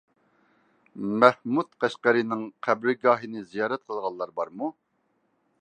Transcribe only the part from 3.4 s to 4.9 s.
زىيارەت قىلغانلار بارمۇ؟